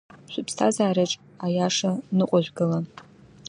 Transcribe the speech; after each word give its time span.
Шәыԥсҭазаараҿ 0.31 1.11
аиаша 1.45 1.89
ныҟәыжәгала… 2.17 2.79